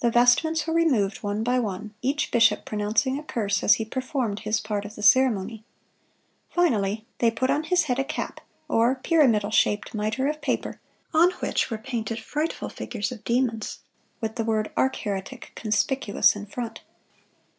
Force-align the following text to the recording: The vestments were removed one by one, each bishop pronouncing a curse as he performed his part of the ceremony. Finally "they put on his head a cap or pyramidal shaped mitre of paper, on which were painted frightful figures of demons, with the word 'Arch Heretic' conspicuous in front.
The 0.00 0.10
vestments 0.10 0.66
were 0.66 0.72
removed 0.72 1.18
one 1.22 1.44
by 1.44 1.58
one, 1.58 1.92
each 2.00 2.30
bishop 2.30 2.64
pronouncing 2.64 3.18
a 3.18 3.22
curse 3.22 3.62
as 3.62 3.74
he 3.74 3.84
performed 3.84 4.40
his 4.40 4.58
part 4.60 4.86
of 4.86 4.94
the 4.94 5.02
ceremony. 5.02 5.62
Finally 6.48 7.04
"they 7.18 7.30
put 7.30 7.50
on 7.50 7.64
his 7.64 7.82
head 7.82 7.98
a 7.98 8.04
cap 8.04 8.40
or 8.66 8.94
pyramidal 8.94 9.50
shaped 9.50 9.92
mitre 9.92 10.26
of 10.26 10.40
paper, 10.40 10.80
on 11.12 11.32
which 11.40 11.70
were 11.70 11.76
painted 11.76 12.18
frightful 12.18 12.70
figures 12.70 13.12
of 13.12 13.24
demons, 13.24 13.80
with 14.22 14.36
the 14.36 14.44
word 14.44 14.70
'Arch 14.74 15.00
Heretic' 15.02 15.52
conspicuous 15.54 16.34
in 16.34 16.46
front. 16.46 16.80